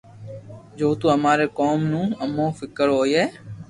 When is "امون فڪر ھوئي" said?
2.23-3.23